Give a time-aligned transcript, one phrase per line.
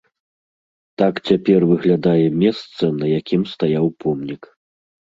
[1.01, 4.55] Так цяпер выглядае месца, на якім стаяў помнік.